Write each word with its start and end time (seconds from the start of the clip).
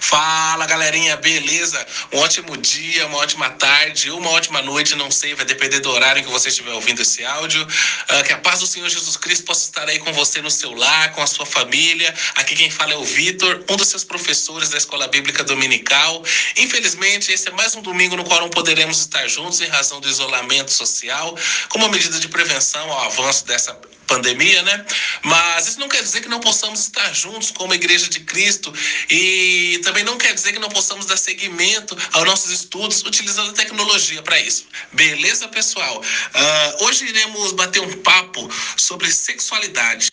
Fala 0.00 0.66
galerinha, 0.66 1.14
beleza? 1.18 1.86
Um 2.10 2.18
ótimo 2.18 2.56
dia, 2.56 3.06
uma 3.06 3.18
ótima 3.18 3.50
tarde, 3.50 4.10
uma 4.10 4.30
ótima 4.30 4.62
noite, 4.62 4.96
não 4.96 5.10
sei, 5.10 5.34
vai 5.34 5.44
depender 5.44 5.80
do 5.80 5.90
horário 5.90 6.24
que 6.24 6.30
você 6.30 6.48
estiver 6.48 6.72
ouvindo 6.72 7.02
esse 7.02 7.22
áudio. 7.22 7.62
Uh, 7.62 8.24
que 8.24 8.32
a 8.32 8.38
paz 8.38 8.60
do 8.60 8.66
Senhor 8.66 8.88
Jesus 8.88 9.16
Cristo 9.18 9.44
possa 9.44 9.64
estar 9.64 9.86
aí 9.88 9.98
com 9.98 10.10
você 10.14 10.40
no 10.40 10.50
seu 10.50 10.74
lar, 10.74 11.12
com 11.12 11.22
a 11.22 11.26
sua 11.26 11.44
família. 11.44 12.12
Aqui 12.36 12.56
quem 12.56 12.70
fala 12.70 12.94
é 12.94 12.96
o 12.96 13.04
Vitor, 13.04 13.62
um 13.68 13.76
dos 13.76 13.88
seus 13.88 14.02
professores 14.02 14.70
da 14.70 14.78
Escola 14.78 15.06
Bíblica 15.06 15.44
Dominical. 15.44 16.24
Infelizmente, 16.56 17.30
esse 17.30 17.48
é 17.48 17.52
mais 17.52 17.74
um 17.74 17.82
domingo 17.82 18.16
no 18.16 18.24
qual 18.24 18.40
não 18.40 18.48
poderemos 18.48 19.00
estar 19.00 19.28
juntos 19.28 19.60
em 19.60 19.68
razão 19.68 20.00
do 20.00 20.08
isolamento 20.08 20.72
social, 20.72 21.36
como 21.68 21.88
medida 21.90 22.18
de 22.18 22.28
prevenção 22.28 22.90
ao 22.90 23.04
avanço 23.04 23.44
dessa 23.44 23.74
pandemia, 24.10 24.62
né? 24.64 24.84
Mas 25.22 25.68
isso 25.68 25.78
não 25.78 25.88
quer 25.88 26.02
dizer 26.02 26.20
que 26.20 26.28
não 26.28 26.40
possamos 26.40 26.80
estar 26.80 27.14
juntos 27.14 27.52
como 27.52 27.72
Igreja 27.72 28.08
de 28.08 28.18
Cristo 28.20 28.74
e 29.08 29.80
também 29.84 30.02
não 30.02 30.18
quer 30.18 30.34
dizer 30.34 30.52
que 30.52 30.58
não 30.58 30.68
possamos 30.68 31.06
dar 31.06 31.16
seguimento 31.16 31.96
aos 32.12 32.24
nossos 32.24 32.50
estudos 32.50 33.02
utilizando 33.04 33.50
a 33.50 33.54
tecnologia 33.54 34.20
para 34.22 34.38
isso. 34.40 34.66
Beleza, 34.92 35.46
pessoal? 35.48 36.00
Uh, 36.00 36.84
hoje 36.84 37.06
iremos 37.06 37.52
bater 37.52 37.80
um 37.80 37.92
papo 38.02 38.50
sobre 38.76 39.10
sexualidade. 39.12 40.10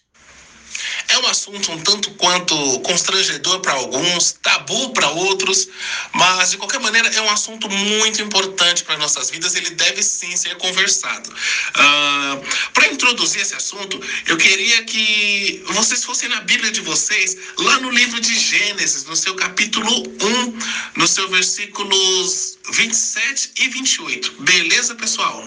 É 1.09 1.17
um 1.19 1.27
assunto 1.27 1.71
um 1.71 1.79
tanto 1.81 2.11
quanto 2.11 2.79
constrangedor 2.81 3.61
para 3.61 3.73
alguns, 3.73 4.33
tabu 4.41 4.91
para 4.93 5.09
outros, 5.09 5.67
mas 6.13 6.51
de 6.51 6.57
qualquer 6.57 6.79
maneira 6.81 7.07
é 7.09 7.21
um 7.21 7.29
assunto 7.29 7.69
muito 7.69 8.21
importante 8.21 8.83
para 8.83 8.97
nossas 8.97 9.29
vidas. 9.29 9.55
Ele 9.55 9.69
deve 9.71 10.03
sim 10.03 10.35
ser 10.35 10.57
conversado. 10.57 11.29
Uh, 11.29 12.71
para 12.73 12.87
introduzir 12.87 13.41
esse 13.41 13.55
assunto, 13.55 14.01
eu 14.27 14.37
queria 14.37 14.83
que 14.83 15.63
vocês 15.67 16.03
fossem 16.03 16.27
na 16.27 16.41
Bíblia 16.41 16.71
de 16.71 16.81
vocês, 16.81 17.37
lá 17.57 17.79
no 17.79 17.89
livro 17.89 18.19
de 18.19 18.37
Gênesis, 18.37 19.05
no 19.05 19.15
seu 19.15 19.35
capítulo 19.35 19.89
1, 20.21 20.59
no 20.95 21.07
seu 21.07 21.29
versículos 21.29 22.57
27 22.71 23.51
e 23.59 23.69
28. 23.69 24.41
Beleza, 24.41 24.93
pessoal? 24.95 25.41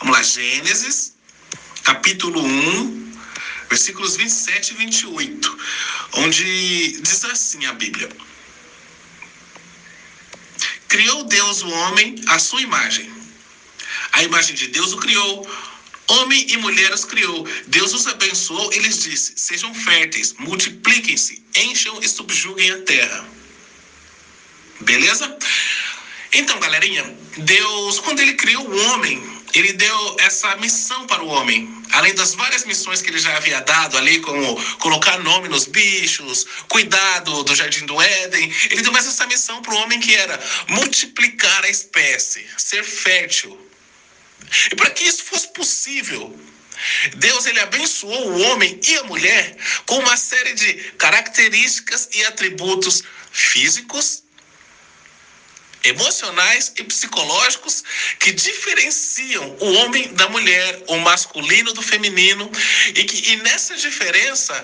Vamos 0.00 0.16
lá, 0.16 0.22
Gênesis, 0.22 1.14
capítulo 1.82 2.40
1, 2.40 3.07
versículos 3.68 4.16
27 4.16 4.70
e 4.72 4.76
28, 4.76 5.58
onde 6.14 7.00
diz 7.00 7.24
assim 7.24 7.66
a 7.66 7.72
Bíblia: 7.72 8.08
Criou 10.88 11.24
Deus 11.24 11.62
o 11.62 11.68
homem 11.68 12.16
à 12.28 12.38
sua 12.38 12.62
imagem. 12.62 13.12
A 14.12 14.22
imagem 14.22 14.56
de 14.56 14.68
Deus 14.68 14.92
o 14.92 14.96
criou, 14.96 15.48
homem 16.08 16.46
e 16.50 16.56
mulher 16.56 16.92
os 16.92 17.04
criou. 17.04 17.46
Deus 17.66 17.92
os 17.92 18.06
abençoou 18.06 18.72
e 18.72 18.78
lhes 18.78 19.02
disse: 19.02 19.34
Sejam 19.36 19.74
férteis, 19.74 20.34
multipliquem-se, 20.38 21.42
encham 21.54 22.00
e 22.02 22.08
subjuguem 22.08 22.70
a 22.70 22.82
terra. 22.82 23.28
Beleza? 24.80 25.36
Então, 26.32 26.58
galerinha, 26.60 27.16
Deus, 27.36 28.00
quando 28.00 28.20
ele 28.20 28.34
criou 28.34 28.68
o 28.68 28.76
homem, 28.86 29.37
ele 29.58 29.72
deu 29.72 30.16
essa 30.20 30.54
missão 30.56 31.06
para 31.06 31.22
o 31.22 31.28
homem. 31.28 31.68
Além 31.92 32.14
das 32.14 32.34
várias 32.34 32.64
missões 32.64 33.02
que 33.02 33.10
ele 33.10 33.18
já 33.18 33.36
havia 33.36 33.60
dado 33.60 33.98
ali, 33.98 34.20
como 34.20 34.62
colocar 34.78 35.18
nome 35.18 35.48
nos 35.48 35.64
bichos, 35.66 36.46
cuidado 36.68 37.42
do 37.42 37.54
jardim 37.54 37.84
do 37.86 38.00
Éden, 38.00 38.52
ele 38.70 38.82
deu 38.82 38.92
mais 38.92 39.06
essa 39.06 39.26
missão 39.26 39.60
para 39.62 39.74
o 39.74 39.78
homem 39.78 39.98
que 39.98 40.14
era 40.14 40.38
multiplicar 40.68 41.64
a 41.64 41.68
espécie, 41.68 42.46
ser 42.56 42.84
fértil. 42.84 43.58
E 44.70 44.76
para 44.76 44.90
que 44.90 45.04
isso 45.04 45.24
fosse 45.24 45.52
possível, 45.52 46.38
Deus 47.16 47.46
ele 47.46 47.60
abençoou 47.60 48.30
o 48.30 48.40
homem 48.42 48.80
e 48.86 48.96
a 48.96 49.04
mulher 49.04 49.56
com 49.86 49.98
uma 49.98 50.16
série 50.16 50.54
de 50.54 50.74
características 50.98 52.08
e 52.12 52.24
atributos 52.24 53.02
físicos, 53.32 54.22
emocionais 55.88 56.72
e 56.76 56.84
psicológicos 56.84 57.82
que 58.18 58.32
diferenciam 58.32 59.56
o 59.60 59.72
homem 59.74 60.08
da 60.14 60.28
mulher, 60.28 60.82
o 60.88 60.96
masculino 60.98 61.72
do 61.72 61.82
feminino, 61.82 62.50
e 62.94 63.04
que 63.04 63.32
e 63.32 63.36
nessa 63.36 63.76
diferença 63.76 64.54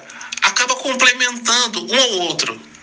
acaba 0.42 0.74
complementando 0.76 1.92
um 1.92 1.98
ao 1.98 2.10
outro. 2.20 2.73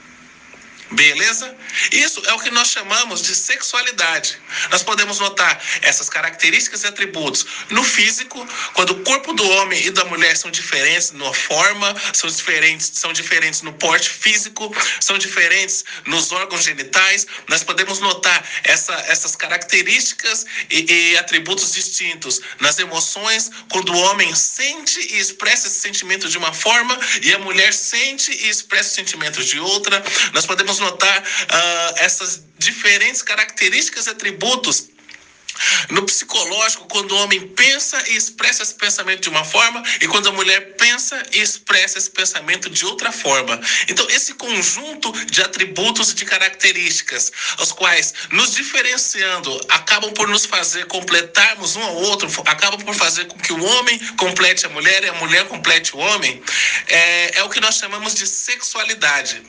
Beleza? 0.91 1.55
Isso 1.91 2.21
é 2.25 2.33
o 2.33 2.39
que 2.39 2.51
nós 2.51 2.67
chamamos 2.67 3.21
de 3.21 3.33
sexualidade. 3.33 4.37
Nós 4.69 4.83
podemos 4.83 5.19
notar 5.19 5.63
essas 5.81 6.09
características 6.09 6.83
e 6.83 6.87
atributos 6.87 7.45
no 7.69 7.81
físico, 7.81 8.45
quando 8.73 8.91
o 8.91 9.03
corpo 9.03 9.31
do 9.31 9.47
homem 9.51 9.85
e 9.85 9.89
da 9.89 10.03
mulher 10.05 10.35
são 10.35 10.51
diferentes 10.51 11.11
na 11.11 11.33
forma, 11.33 11.95
são 12.13 12.29
diferentes, 12.29 12.91
são 12.93 13.13
diferentes 13.13 13.61
no 13.61 13.71
porte 13.73 14.09
físico, 14.09 14.75
são 14.99 15.17
diferentes 15.17 15.85
nos 16.05 16.31
órgãos 16.33 16.63
genitais. 16.63 17.25
Nós 17.47 17.63
podemos 17.63 17.99
notar 17.99 18.45
essa, 18.65 18.93
essas 19.07 19.33
características 19.33 20.45
e, 20.69 20.91
e 20.91 21.17
atributos 21.17 21.71
distintos 21.71 22.41
nas 22.59 22.79
emoções, 22.79 23.49
quando 23.71 23.93
o 23.93 23.97
homem 23.97 24.35
sente 24.35 24.99
e 24.99 25.19
expressa 25.19 25.67
esse 25.67 25.79
sentimento 25.79 26.27
de 26.27 26.37
uma 26.37 26.51
forma 26.51 26.99
e 27.21 27.33
a 27.33 27.39
mulher 27.39 27.73
sente 27.73 28.29
e 28.31 28.49
expressa 28.49 28.89
o 28.89 28.93
sentimento 28.95 29.41
de 29.41 29.57
outra. 29.57 30.03
Nós 30.33 30.45
podemos 30.45 30.80
notar 30.81 31.19
uh, 31.21 31.93
essas 31.97 32.43
diferentes 32.57 33.21
características 33.21 34.07
e 34.07 34.09
atributos 34.09 34.91
no 35.89 36.03
psicológico, 36.03 36.87
quando 36.87 37.11
o 37.11 37.17
homem 37.17 37.47
pensa 37.49 38.01
e 38.09 38.15
expressa 38.15 38.63
esse 38.63 38.73
pensamento 38.73 39.21
de 39.21 39.29
uma 39.29 39.43
forma, 39.43 39.83
e 40.01 40.07
quando 40.07 40.29
a 40.29 40.31
mulher 40.31 40.75
pensa 40.75 41.21
e 41.31 41.39
expressa 41.39 41.97
esse 41.97 42.09
pensamento 42.09 42.69
de 42.69 42.85
outra 42.85 43.11
forma. 43.11 43.59
Então, 43.87 44.07
esse 44.09 44.33
conjunto 44.33 45.11
de 45.27 45.41
atributos 45.41 46.11
e 46.11 46.15
de 46.15 46.25
características, 46.25 47.31
os 47.59 47.71
quais 47.71 48.13
nos 48.31 48.53
diferenciando, 48.53 49.59
acabam 49.69 50.11
por 50.13 50.27
nos 50.27 50.45
fazer 50.45 50.85
completarmos 50.85 51.75
um 51.75 51.83
ao 51.83 51.95
outro, 51.95 52.29
acabam 52.45 52.79
por 52.81 52.95
fazer 52.95 53.25
com 53.25 53.37
que 53.37 53.53
o 53.53 53.63
homem 53.63 53.99
complete 54.17 54.65
a 54.65 54.69
mulher 54.69 55.03
e 55.03 55.09
a 55.09 55.13
mulher 55.13 55.47
complete 55.47 55.95
o 55.95 55.99
homem, 55.99 56.41
é, 56.87 57.39
é 57.39 57.43
o 57.43 57.49
que 57.49 57.59
nós 57.59 57.75
chamamos 57.75 58.15
de 58.15 58.25
sexualidade. 58.25 59.41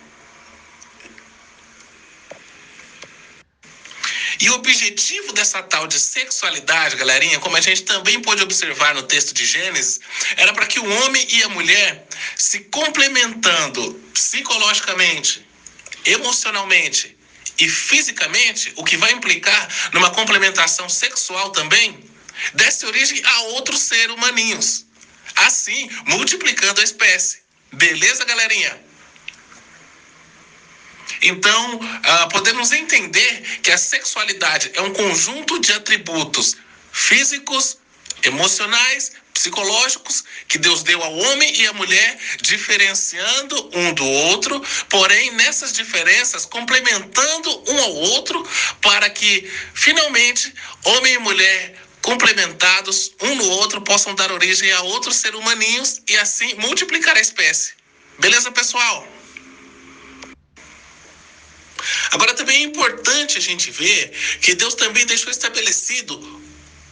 E 4.41 4.49
o 4.51 4.55
objetivo 4.55 5.33
dessa 5.33 5.63
tal 5.63 5.87
de 5.87 5.99
sexualidade, 5.99 6.97
galerinha, 6.97 7.39
como 7.39 7.57
a 7.57 7.61
gente 7.61 7.83
também 7.83 8.21
pode 8.21 8.43
observar 8.43 8.95
no 8.95 9.03
texto 9.03 9.35
de 9.35 9.45
Gênesis, 9.45 10.01
era 10.37 10.53
para 10.53 10.67
que 10.67 10.79
o 10.79 10.89
homem 11.03 11.27
e 11.31 11.43
a 11.43 11.49
mulher 11.49 12.07
se 12.37 12.61
complementando 12.61 13.95
psicologicamente, 14.15 15.47
emocionalmente 16.05 17.17
e 17.59 17.69
fisicamente, 17.69 18.73
o 18.77 18.85
que 18.85 18.97
vai 18.97 19.13
implicar 19.13 19.69
numa 19.93 20.11
complementação 20.11 20.89
sexual 20.89 21.51
também, 21.51 22.11
desse 22.55 22.87
origem 22.87 23.21
a 23.25 23.41
outros 23.55 23.81
seres 23.81 24.15
humaninhos. 24.15 24.87
Assim, 25.37 25.89
multiplicando 26.07 26.81
a 26.81 26.85
espécie. 26.85 27.43
Beleza, 27.73 28.25
galerinha? 28.25 28.92
Então, 31.23 31.77
uh, 31.77 32.29
podemos 32.31 32.73
entender 32.73 33.61
que 33.63 33.71
a 33.71 33.79
sexualidade 33.79 34.71
é 34.75 34.83
um 34.83 34.93
conjunto 34.93 35.61
de 35.61 35.73
atributos 35.73 36.57
físicos, 36.91 37.79
emocionais, 38.25 39.13
psicológicos 39.33 40.25
que 40.47 40.59
Deus 40.59 40.83
deu 40.83 41.03
ao 41.03 41.17
homem 41.17 41.61
e 41.61 41.67
à 41.67 41.73
mulher, 41.73 42.19
diferenciando 42.41 43.71
um 43.75 43.93
do 43.95 44.05
outro, 44.05 44.63
porém 44.89 45.31
nessas 45.33 45.73
diferenças 45.73 46.45
complementando 46.45 47.65
um 47.69 47.79
ao 47.81 47.95
outro, 47.95 48.47
para 48.81 49.09
que 49.09 49.51
finalmente 49.75 50.53
homem 50.85 51.15
e 51.15 51.19
mulher 51.19 51.75
complementados 52.03 53.13
um 53.23 53.35
no 53.37 53.49
outro 53.49 53.81
possam 53.81 54.15
dar 54.15 54.31
origem 54.33 54.71
a 54.73 54.83
outros 54.83 55.17
seres 55.17 55.39
humaninhos 55.39 56.03
e 56.09 56.17
assim 56.17 56.55
multiplicar 56.55 57.17
a 57.17 57.21
espécie. 57.21 57.75
Beleza, 58.19 58.51
pessoal? 58.51 59.07
Agora 62.13 62.35
também 62.35 62.59
é 62.59 62.63
importante 62.63 63.39
a 63.39 63.41
gente 63.41 63.71
ver 63.71 64.11
que 64.41 64.55
Deus 64.55 64.75
também 64.75 65.07
deixou 65.07 65.31
estabelecido 65.31 66.43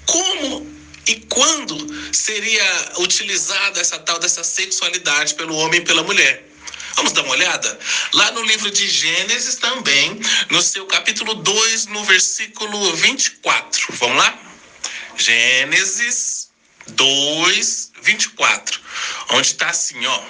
como 0.07 0.81
e 1.07 1.17
quando 1.29 2.15
seria 2.15 2.93
utilizada 2.99 3.81
essa 3.81 3.99
tal 3.99 4.19
dessa 4.19 4.45
sexualidade 4.45 5.35
pelo 5.35 5.57
homem 5.57 5.81
e 5.81 5.85
pela 5.85 6.03
mulher. 6.03 6.47
Vamos 6.97 7.13
dar 7.13 7.23
uma 7.23 7.33
olhada? 7.33 7.79
Lá 8.13 8.31
no 8.33 8.43
livro 8.43 8.71
de 8.71 8.89
Gênesis 8.89 9.55
também, 9.57 10.21
no 10.51 10.61
seu 10.61 10.87
capítulo 10.87 11.35
2, 11.35 11.87
no 11.87 12.05
versículo 12.05 12.95
24. 12.97 13.87
Vamos 13.95 14.19
lá? 14.19 14.39
Gênesis 15.17 16.51
2, 16.89 17.93
24. 18.03 18.81
Onde 19.31 19.47
está 19.47 19.71
assim, 19.71 20.05
ó. 20.05 20.23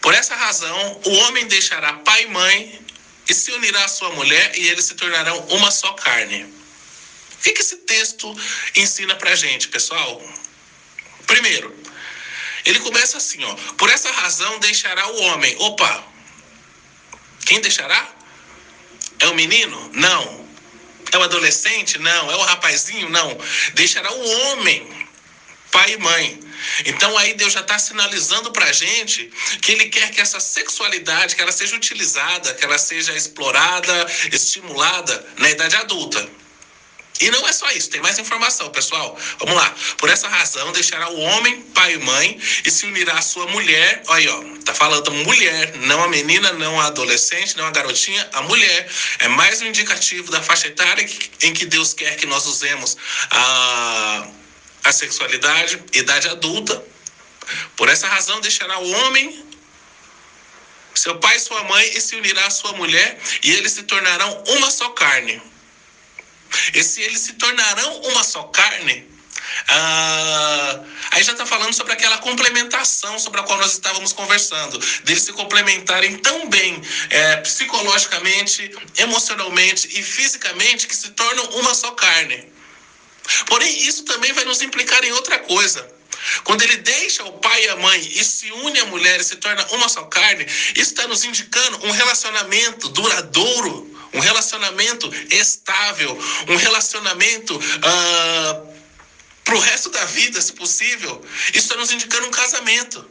Por 0.00 0.14
essa 0.14 0.34
razão, 0.36 1.00
o 1.04 1.10
homem 1.10 1.46
deixará 1.46 1.94
pai 1.94 2.24
e 2.24 2.28
mãe 2.28 2.80
e 3.32 3.34
se 3.34 3.50
unirá 3.50 3.84
à 3.84 3.88
sua 3.88 4.10
mulher 4.10 4.52
e 4.56 4.68
eles 4.68 4.84
se 4.84 4.94
tornarão 4.94 5.38
uma 5.48 5.70
só 5.70 5.92
carne. 5.94 6.44
O 6.44 7.42
que, 7.42 7.52
que 7.52 7.62
esse 7.62 7.76
texto 7.78 8.32
ensina 8.76 9.16
pra 9.16 9.34
gente, 9.34 9.68
pessoal? 9.68 10.22
Primeiro, 11.26 11.74
ele 12.64 12.78
começa 12.80 13.16
assim, 13.16 13.42
ó. 13.42 13.54
Por 13.78 13.88
essa 13.90 14.12
razão 14.12 14.58
deixará 14.60 15.08
o 15.08 15.22
homem. 15.22 15.56
Opa! 15.58 16.04
Quem 17.46 17.60
deixará? 17.60 18.06
É 19.18 19.26
o 19.28 19.34
menino? 19.34 19.90
Não. 19.94 20.46
É 21.10 21.18
o 21.18 21.22
adolescente? 21.22 21.98
Não. 21.98 22.30
É 22.30 22.36
o 22.36 22.42
rapazinho? 22.42 23.08
Não. 23.08 23.36
Deixará 23.74 24.12
o 24.12 24.28
homem, 24.40 25.08
pai 25.70 25.94
e 25.94 25.96
mãe. 25.96 26.40
Então 26.84 27.16
aí 27.18 27.34
Deus 27.34 27.52
já 27.52 27.60
está 27.60 27.78
sinalizando 27.78 28.50
para 28.52 28.66
a 28.66 28.72
gente 28.72 29.30
que 29.60 29.72
Ele 29.72 29.86
quer 29.86 30.10
que 30.10 30.20
essa 30.20 30.40
sexualidade, 30.40 31.36
que 31.36 31.42
ela 31.42 31.52
seja 31.52 31.76
utilizada, 31.76 32.54
que 32.54 32.64
ela 32.64 32.78
seja 32.78 33.12
explorada, 33.14 34.06
estimulada 34.30 35.26
na 35.38 35.50
idade 35.50 35.76
adulta. 35.76 36.42
E 37.22 37.30
não 37.30 37.46
é 37.46 37.52
só 37.52 37.70
isso, 37.70 37.88
tem 37.88 38.00
mais 38.00 38.18
informação, 38.18 38.68
pessoal. 38.70 39.16
Vamos 39.38 39.54
lá. 39.54 39.72
Por 39.96 40.10
essa 40.10 40.28
razão, 40.28 40.72
deixará 40.72 41.08
o 41.08 41.20
homem, 41.20 41.62
pai 41.72 41.94
e 41.94 41.98
mãe, 41.98 42.40
e 42.64 42.70
se 42.70 42.84
unirá 42.84 43.14
à 43.14 43.22
sua 43.22 43.46
mulher. 43.46 44.02
Olha 44.08 44.18
aí, 44.18 44.28
ó. 44.28 44.42
Tá 44.64 44.74
falando 44.74 45.12
mulher, 45.12 45.76
não 45.76 46.02
a 46.02 46.08
menina, 46.08 46.52
não 46.52 46.80
a 46.80 46.86
adolescente, 46.86 47.56
não 47.56 47.66
a 47.66 47.70
garotinha, 47.70 48.28
a 48.32 48.42
mulher. 48.42 48.88
É 49.20 49.28
mais 49.28 49.62
um 49.62 49.66
indicativo 49.66 50.32
da 50.32 50.42
faixa 50.42 50.66
etária 50.66 51.08
em 51.42 51.52
que 51.52 51.64
Deus 51.64 51.94
quer 51.94 52.16
que 52.16 52.26
nós 52.26 52.44
usemos 52.44 52.96
a, 53.30 54.26
a 54.84 54.92
sexualidade, 54.92 55.82
idade 55.92 56.28
adulta. 56.28 56.82
Por 57.76 57.88
essa 57.88 58.06
razão, 58.06 58.40
deixará 58.40 58.78
o 58.78 58.90
homem, 58.90 59.44
seu 60.94 61.18
pai 61.18 61.36
e 61.36 61.40
sua 61.40 61.62
mãe, 61.64 61.90
e 61.94 62.00
se 62.00 62.16
unirá 62.16 62.46
à 62.46 62.50
sua 62.50 62.72
mulher, 62.74 63.18
e 63.42 63.52
eles 63.52 63.72
se 63.72 63.82
tornarão 63.84 64.44
uma 64.48 64.70
só 64.70 64.90
carne. 64.90 65.40
E 66.74 66.82
se 66.82 67.00
eles 67.00 67.20
se 67.20 67.32
tornarão 67.34 68.00
uma 68.02 68.22
só 68.22 68.44
carne, 68.44 69.10
ah, 69.68 70.80
aí 71.10 71.22
já 71.22 71.32
está 71.32 71.44
falando 71.44 71.72
sobre 71.72 71.92
aquela 71.92 72.18
complementação 72.18 73.18
sobre 73.18 73.40
a 73.40 73.42
qual 73.42 73.58
nós 73.58 73.72
estávamos 73.72 74.12
conversando, 74.12 74.78
deles 75.04 75.22
se 75.22 75.32
complementarem 75.32 76.18
tão 76.18 76.48
bem 76.48 76.80
é, 77.10 77.36
psicologicamente, 77.36 78.70
emocionalmente 78.98 79.88
e 79.98 80.02
fisicamente 80.02 80.86
que 80.86 80.96
se 80.96 81.10
tornam 81.10 81.44
uma 81.60 81.74
só 81.74 81.90
carne. 81.92 82.51
Porém, 83.46 83.78
isso 83.86 84.04
também 84.04 84.32
vai 84.32 84.44
nos 84.44 84.62
implicar 84.62 85.04
em 85.04 85.12
outra 85.12 85.38
coisa. 85.40 85.86
Quando 86.44 86.62
ele 86.62 86.76
deixa 86.76 87.24
o 87.24 87.32
pai 87.32 87.64
e 87.64 87.68
a 87.70 87.76
mãe 87.76 88.00
e 88.00 88.24
se 88.24 88.50
une 88.52 88.78
à 88.78 88.86
mulher 88.86 89.20
e 89.20 89.24
se 89.24 89.36
torna 89.36 89.66
uma 89.72 89.88
só 89.88 90.04
carne, 90.04 90.44
isso 90.44 90.92
está 90.92 91.06
nos 91.08 91.24
indicando 91.24 91.86
um 91.86 91.90
relacionamento 91.90 92.88
duradouro 92.88 93.92
um 94.12 94.20
relacionamento 94.20 95.10
estável, 95.30 96.18
um 96.48 96.56
relacionamento 96.56 97.56
uh, 97.56 98.74
para 99.44 99.54
o 99.54 99.58
resto 99.58 99.90
da 99.90 100.04
vida, 100.04 100.40
se 100.40 100.52
possível. 100.52 101.24
Isso 101.48 101.66
está 101.66 101.76
nos 101.76 101.90
indicando 101.90 102.26
um 102.26 102.30
casamento. 102.30 103.08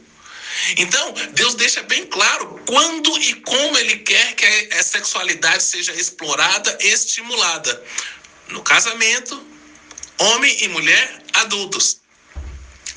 Então, 0.76 1.14
Deus 1.32 1.54
deixa 1.54 1.82
bem 1.82 2.06
claro 2.06 2.60
quando 2.66 3.18
e 3.20 3.34
como 3.34 3.78
Ele 3.78 3.96
quer 3.98 4.34
que 4.34 4.74
a 4.74 4.82
sexualidade 4.82 5.62
seja 5.62 5.92
explorada 5.92 6.78
e 6.80 6.88
estimulada. 6.88 7.82
No 8.48 8.62
casamento, 8.62 9.44
homem 10.18 10.56
e 10.62 10.68
mulher 10.68 11.22
adultos. 11.34 12.00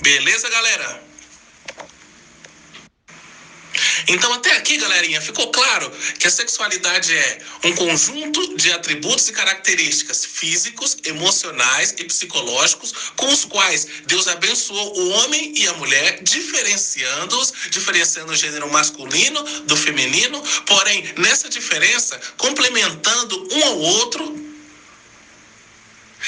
Beleza, 0.01 0.49
galera? 0.49 1.05
Então, 4.07 4.31
até 4.33 4.55
aqui, 4.55 4.77
galerinha, 4.77 5.19
ficou 5.19 5.49
claro 5.51 5.91
que 6.19 6.27
a 6.27 6.31
sexualidade 6.31 7.13
é 7.13 7.39
um 7.63 7.73
conjunto 7.73 8.55
de 8.55 8.71
atributos 8.71 9.27
e 9.29 9.33
características 9.33 10.23
físicos, 10.25 10.97
emocionais 11.03 11.93
e 11.97 12.03
psicológicos 12.03 12.93
com 13.15 13.27
os 13.31 13.45
quais 13.45 13.87
Deus 14.05 14.27
abençoou 14.27 14.97
o 14.97 15.09
homem 15.09 15.53
e 15.55 15.67
a 15.67 15.73
mulher, 15.73 16.21
diferenciando-os, 16.21 17.53
diferenciando 17.71 18.31
o 18.31 18.35
gênero 18.35 18.71
masculino 18.71 19.41
do 19.61 19.75
feminino, 19.75 20.41
porém, 20.65 21.13
nessa 21.17 21.49
diferença, 21.49 22.19
complementando 22.37 23.47
um 23.51 23.63
ao 23.65 23.79
outro 23.79 24.44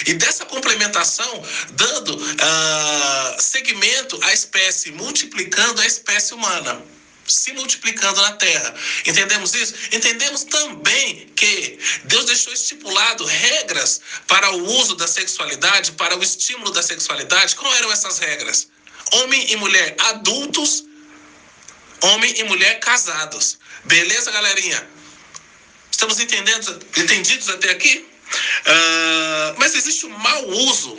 e 0.05 0.13
dessa 0.13 0.45
complementação, 0.45 1.43
dando 1.71 2.15
uh, 2.15 3.41
segmento 3.41 4.19
à 4.23 4.33
espécie, 4.33 4.91
multiplicando 4.91 5.81
a 5.81 5.85
espécie 5.85 6.33
humana 6.33 6.81
se 7.27 7.51
multiplicando 7.53 8.21
na 8.21 8.31
terra. 8.33 8.73
Entendemos 9.05 9.53
isso? 9.53 9.73
Entendemos 9.91 10.45
também 10.45 11.27
que 11.35 11.77
Deus 12.05 12.25
deixou 12.25 12.53
estipulado 12.53 13.25
regras 13.25 14.01
para 14.27 14.51
o 14.51 14.63
uso 14.79 14.95
da 14.95 15.07
sexualidade, 15.07 15.91
para 15.93 16.17
o 16.17 16.23
estímulo 16.23 16.71
da 16.71 16.81
sexualidade. 16.81 17.55
Quais 17.55 17.77
eram 17.79 17.91
essas 17.91 18.19
regras? 18.19 18.69
Homem 19.13 19.51
e 19.51 19.55
mulher 19.57 19.95
adultos, 19.99 20.85
homem 22.01 22.33
e 22.39 22.43
mulher 22.45 22.79
casados. 22.79 23.57
Beleza, 23.83 24.31
galerinha? 24.31 24.87
Estamos 25.91 26.19
entendendo, 26.19 26.79
entendidos 26.95 27.49
até 27.49 27.71
aqui? 27.71 28.05
Uh, 28.67 29.55
mas 29.57 29.73
existe 29.75 30.05
um 30.05 30.17
mau 30.17 30.47
uso 30.47 30.97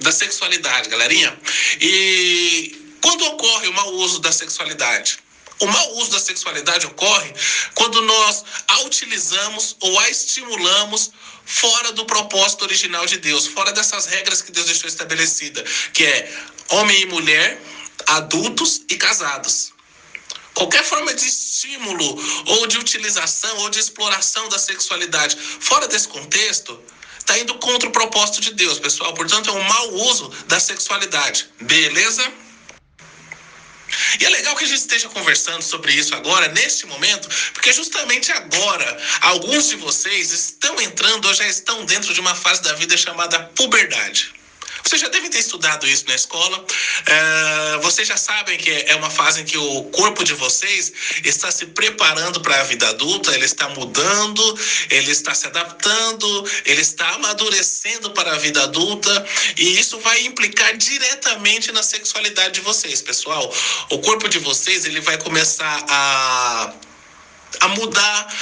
da 0.00 0.12
sexualidade, 0.12 0.88
galerinha. 0.90 1.36
E 1.80 2.96
quando 3.00 3.24
ocorre 3.26 3.68
o 3.68 3.72
mau 3.72 3.90
uso 3.94 4.18
da 4.18 4.30
sexualidade? 4.30 5.18
O 5.60 5.66
mau 5.66 5.96
uso 5.96 6.10
da 6.10 6.20
sexualidade 6.20 6.86
ocorre 6.86 7.32
quando 7.74 8.02
nós 8.02 8.44
a 8.68 8.80
utilizamos 8.80 9.76
ou 9.80 9.98
a 10.00 10.10
estimulamos 10.10 11.12
fora 11.44 11.92
do 11.92 12.04
propósito 12.04 12.62
original 12.64 13.06
de 13.06 13.18
Deus, 13.18 13.46
fora 13.46 13.72
dessas 13.72 14.06
regras 14.06 14.42
que 14.42 14.52
Deus 14.52 14.66
deixou 14.66 14.88
estabelecida, 14.88 15.64
que 15.92 16.04
é 16.04 16.32
homem 16.68 17.02
e 17.02 17.06
mulher, 17.06 17.62
adultos 18.06 18.82
e 18.90 18.96
casados. 18.96 19.72
Qualquer 20.54 20.84
forma 20.84 21.14
de 21.14 21.26
estímulo 21.26 22.06
ou 22.46 22.66
de 22.66 22.78
utilização 22.78 23.56
ou 23.58 23.70
de 23.70 23.78
exploração 23.78 24.48
da 24.48 24.58
sexualidade 24.58 25.36
fora 25.60 25.88
desse 25.88 26.08
contexto 26.08 26.78
está 27.18 27.38
indo 27.38 27.54
contra 27.54 27.88
o 27.88 27.92
propósito 27.92 28.40
de 28.40 28.52
Deus, 28.52 28.78
pessoal. 28.78 29.14
Portanto, 29.14 29.48
é 29.50 29.52
um 29.52 29.62
mau 29.62 29.94
uso 30.10 30.28
da 30.46 30.60
sexualidade. 30.60 31.48
Beleza? 31.60 32.32
E 34.20 34.24
é 34.24 34.28
legal 34.30 34.56
que 34.56 34.64
a 34.64 34.66
gente 34.66 34.80
esteja 34.80 35.08
conversando 35.08 35.62
sobre 35.62 35.92
isso 35.92 36.14
agora, 36.14 36.48
neste 36.48 36.86
momento, 36.86 37.28
porque 37.52 37.72
justamente 37.72 38.32
agora, 38.32 39.02
alguns 39.20 39.68
de 39.68 39.76
vocês 39.76 40.32
estão 40.32 40.80
entrando 40.80 41.26
ou 41.26 41.34
já 41.34 41.46
estão 41.46 41.84
dentro 41.84 42.12
de 42.12 42.20
uma 42.20 42.34
fase 42.34 42.62
da 42.62 42.72
vida 42.74 42.96
chamada 42.96 43.38
puberdade. 43.54 44.32
Vocês 44.84 45.00
já 45.00 45.08
devem 45.08 45.30
ter 45.30 45.38
estudado 45.38 45.86
isso 45.86 46.04
na 46.08 46.14
escola. 46.14 46.58
Uh, 46.58 47.80
vocês 47.82 48.06
já 48.06 48.16
sabem 48.16 48.58
que 48.58 48.70
é 48.70 48.94
uma 48.96 49.10
fase 49.10 49.40
em 49.40 49.44
que 49.44 49.56
o 49.56 49.84
corpo 49.84 50.24
de 50.24 50.34
vocês 50.34 50.92
está 51.24 51.50
se 51.50 51.66
preparando 51.66 52.40
para 52.40 52.60
a 52.60 52.64
vida 52.64 52.88
adulta, 52.88 53.34
ele 53.34 53.44
está 53.44 53.68
mudando, 53.70 54.58
ele 54.90 55.10
está 55.10 55.34
se 55.34 55.46
adaptando, 55.46 56.50
ele 56.64 56.80
está 56.80 57.08
amadurecendo 57.10 58.10
para 58.10 58.32
a 58.32 58.38
vida 58.38 58.62
adulta 58.62 59.26
e 59.56 59.78
isso 59.78 59.98
vai 60.00 60.20
implicar 60.24 60.76
diretamente 60.76 61.70
na 61.72 61.82
sexualidade 61.82 62.54
de 62.54 62.60
vocês, 62.60 63.00
pessoal. 63.00 63.54
O 63.90 63.98
corpo 63.98 64.28
de 64.28 64.38
vocês 64.38 64.84
ele 64.84 65.00
vai 65.00 65.18
começar 65.18 65.84
a 65.88 66.72
a 67.60 67.68
mudar 67.68 68.34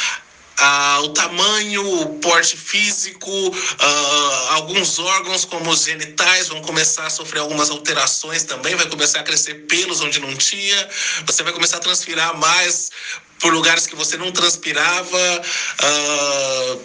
o 1.01 1.09
tamanho, 1.09 2.03
o 2.03 2.19
porte 2.19 2.57
físico, 2.57 3.31
ah, 3.79 4.49
alguns 4.51 4.99
órgãos 4.99 5.45
como 5.45 5.71
os 5.71 5.85
genitais 5.85 6.49
vão 6.49 6.61
começar 6.61 7.07
a 7.07 7.11
sofrer 7.11 7.41
algumas 7.41 7.71
alterações 7.71 8.45
também, 8.45 8.75
vai 8.75 8.87
começar 8.87 9.21
a 9.21 9.23
crescer 9.23 9.67
pelos 9.67 10.01
onde 10.01 10.19
não 10.21 10.37
tinha, 10.37 10.89
você 11.27 11.43
vai 11.43 11.53
começar 11.53 11.79
a 11.79 11.81
transpirar 11.81 12.37
mais 12.37 12.91
por 13.39 13.53
lugares 13.53 13.87
que 13.87 13.95
você 13.95 14.17
não 14.17 14.31
transpirava, 14.31 15.43
ah, 15.79 16.77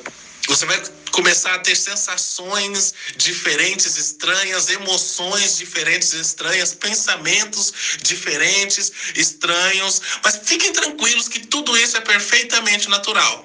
você 0.48 0.66
vai 0.66 0.82
começar 1.12 1.56
a 1.56 1.60
ter 1.60 1.76
sensações 1.76 2.94
diferentes, 3.16 3.96
estranhas, 3.96 4.70
emoções 4.70 5.58
diferentes, 5.58 6.12
estranhas, 6.12 6.74
pensamentos 6.74 7.72
diferentes, 8.02 8.92
estranhos. 9.16 10.02
Mas 10.24 10.40
fiquem 10.44 10.74
tranquilos 10.74 11.30
que 11.30 11.40
tudo 11.40 11.78
isso 11.78 11.96
é 11.96 12.02
perfeitamente 12.02 12.90
natural. 12.90 13.45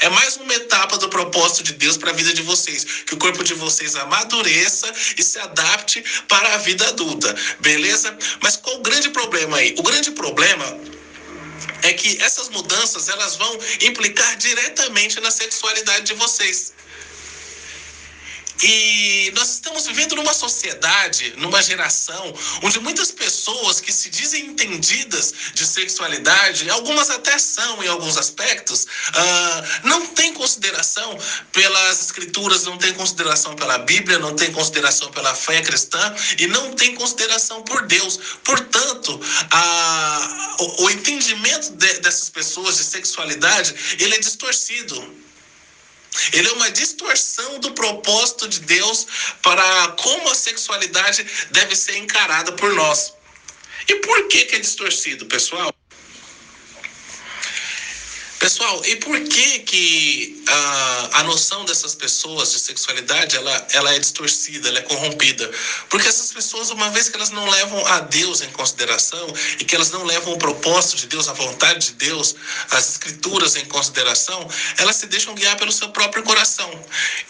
É 0.00 0.08
mais 0.10 0.36
uma 0.36 0.54
etapa 0.54 0.98
do 0.98 1.08
propósito 1.08 1.62
de 1.62 1.72
Deus 1.74 1.96
para 1.96 2.10
a 2.10 2.14
vida 2.14 2.32
de 2.32 2.42
vocês. 2.42 2.84
Que 3.06 3.14
o 3.14 3.16
corpo 3.16 3.42
de 3.44 3.54
vocês 3.54 3.96
amadureça 3.96 4.92
e 5.16 5.22
se 5.22 5.38
adapte 5.38 6.04
para 6.28 6.54
a 6.54 6.58
vida 6.58 6.88
adulta. 6.88 7.34
Beleza? 7.60 8.16
Mas 8.42 8.56
qual 8.56 8.76
o 8.76 8.82
grande 8.82 9.10
problema 9.10 9.56
aí? 9.58 9.74
O 9.78 9.82
grande 9.82 10.10
problema 10.10 10.78
é 11.82 11.92
que 11.92 12.20
essas 12.22 12.48
mudanças 12.48 13.08
elas 13.08 13.36
vão 13.36 13.58
implicar 13.82 14.36
diretamente 14.36 15.20
na 15.20 15.30
sexualidade 15.30 16.06
de 16.06 16.14
vocês. 16.14 16.72
E 18.62 19.32
nós 19.34 19.50
estamos 19.50 19.86
vivendo 19.86 20.14
numa 20.14 20.32
sociedade, 20.32 21.34
numa 21.36 21.62
geração, 21.62 22.32
onde 22.62 22.78
muitas 22.78 23.10
pessoas 23.10 23.80
que 23.80 23.92
se 23.92 24.08
dizem 24.08 24.46
entendidas 24.46 25.34
de 25.54 25.66
sexualidade, 25.66 26.70
algumas 26.70 27.10
até 27.10 27.38
são 27.38 27.82
em 27.82 27.88
alguns 27.88 28.16
aspectos, 28.16 28.84
uh, 28.84 29.86
não 29.88 30.06
têm 30.06 30.32
consideração 30.32 31.18
pelas 31.52 32.00
escrituras, 32.00 32.64
não 32.64 32.78
têm 32.78 32.94
consideração 32.94 33.54
pela 33.56 33.78
Bíblia, 33.78 34.18
não 34.18 34.36
têm 34.36 34.52
consideração 34.52 35.10
pela 35.10 35.34
fé 35.34 35.60
cristã 35.60 36.14
e 36.38 36.46
não 36.46 36.72
têm 36.74 36.94
consideração 36.94 37.62
por 37.62 37.86
Deus. 37.86 38.18
Portanto, 38.44 39.20
uh, 39.20 40.62
o, 40.62 40.84
o, 40.84 40.90
entendimento 40.90 41.70
de, 41.72 42.00
dessas 42.00 42.30
pessoas 42.30 42.76
de 42.76 42.84
sexualidade, 42.84 43.74
ele 43.98 44.14
é 44.14 44.18
distorcido. 44.18 45.24
Ele 46.32 46.48
é 46.48 46.52
uma 46.52 46.70
distorção 46.70 47.58
do 47.60 47.72
propósito 47.72 48.48
de 48.48 48.60
Deus 48.60 49.06
para 49.42 49.88
como 49.98 50.30
a 50.30 50.34
sexualidade 50.34 51.26
deve 51.50 51.74
ser 51.74 51.96
encarada 51.96 52.52
por 52.52 52.72
nós. 52.74 53.14
E 53.88 53.96
por 53.96 54.28
que, 54.28 54.44
que 54.44 54.56
é 54.56 54.58
distorcido, 54.58 55.26
pessoal? 55.26 55.74
Pessoal, 58.38 58.84
e 58.84 58.96
por 58.96 59.18
que 59.20 59.60
que 59.60 60.44
a, 60.46 61.20
a 61.20 61.22
noção 61.22 61.64
dessas 61.64 61.94
pessoas 61.94 62.52
de 62.52 62.58
sexualidade 62.58 63.36
ela, 63.36 63.66
ela 63.72 63.94
é 63.94 63.98
distorcida, 63.98 64.68
ela 64.68 64.80
é 64.80 64.82
corrompida? 64.82 65.50
Porque 65.88 66.08
essas 66.08 66.32
pessoas, 66.32 66.70
uma 66.70 66.90
vez 66.90 67.08
que 67.08 67.16
elas 67.16 67.30
não 67.30 67.48
levam 67.48 67.86
a 67.86 68.00
Deus 68.00 68.42
em 68.42 68.50
consideração 68.50 69.32
e 69.58 69.64
que 69.64 69.74
elas 69.74 69.90
não 69.90 70.04
levam 70.04 70.34
o 70.34 70.38
propósito 70.38 70.96
de 70.96 71.06
Deus, 71.06 71.28
a 71.28 71.32
vontade 71.32 71.86
de 71.86 71.92
Deus, 71.94 72.34
as 72.70 72.90
escrituras 72.90 73.56
em 73.56 73.64
consideração, 73.66 74.46
elas 74.78 74.96
se 74.96 75.06
deixam 75.06 75.34
guiar 75.34 75.56
pelo 75.56 75.72
seu 75.72 75.88
próprio 75.90 76.22
coração. 76.22 76.70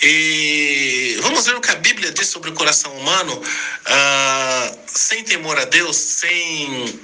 E 0.02 1.18
vamos 1.20 1.46
ver 1.46 1.54
o 1.54 1.60
que 1.60 1.70
a 1.70 1.76
Bíblia 1.76 2.10
diz 2.12 2.28
sobre 2.28 2.50
o 2.50 2.54
coração 2.54 2.96
humano, 2.96 3.34
uh, 3.36 4.78
sem 4.86 5.22
temor 5.22 5.58
a 5.58 5.64
Deus, 5.64 5.96
sem, 5.96 7.00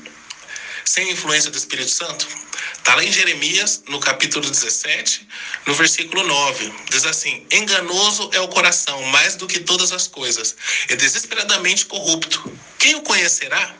sem 0.85 1.11
influência 1.11 1.51
do 1.51 1.59
Espírito 1.59 1.91
Santo? 1.91 2.50
Está 2.91 3.01
lá 3.01 3.05
em 3.05 3.13
Jeremias, 3.13 3.85
no 3.87 4.01
capítulo 4.01 4.51
17, 4.51 5.29
no 5.65 5.75
versículo 5.75 6.25
9. 6.25 6.75
Diz 6.91 7.05
assim: 7.05 7.47
Enganoso 7.49 8.29
é 8.33 8.41
o 8.41 8.49
coração 8.49 9.01
mais 9.05 9.37
do 9.37 9.47
que 9.47 9.61
todas 9.61 9.93
as 9.93 10.09
coisas, 10.09 10.57
é 10.89 10.97
desesperadamente 10.97 11.87
corrupto. 11.87 12.53
Quem 12.81 12.97
o 12.97 13.03
conhecerá? 13.03 13.77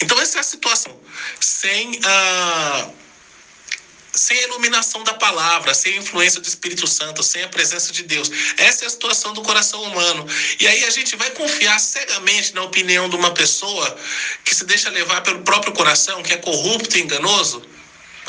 Então, 0.00 0.18
essa 0.18 0.38
é 0.38 0.40
a 0.40 0.42
situação. 0.42 0.98
Sem 1.38 2.00
a. 2.02 2.88
Sem 4.12 4.38
a 4.38 4.42
iluminação 4.44 5.04
da 5.04 5.12
palavra, 5.12 5.74
sem 5.74 5.92
a 5.92 5.96
influência 5.98 6.40
do 6.40 6.48
Espírito 6.48 6.86
Santo, 6.86 7.22
sem 7.22 7.42
a 7.42 7.48
presença 7.48 7.92
de 7.92 8.02
Deus. 8.04 8.30
Essa 8.56 8.84
é 8.84 8.86
a 8.86 8.90
situação 8.90 9.34
do 9.34 9.42
coração 9.42 9.82
humano. 9.82 10.26
E 10.58 10.66
aí 10.66 10.84
a 10.84 10.90
gente 10.90 11.16
vai 11.16 11.30
confiar 11.32 11.78
cegamente 11.78 12.54
na 12.54 12.62
opinião 12.62 13.10
de 13.10 13.16
uma 13.16 13.32
pessoa 13.34 13.94
que 14.42 14.54
se 14.54 14.64
deixa 14.64 14.88
levar 14.88 15.20
pelo 15.20 15.42
próprio 15.42 15.74
coração, 15.74 16.22
que 16.22 16.32
é 16.32 16.38
corrupto 16.38 16.96
e 16.96 17.02
enganoso? 17.02 17.69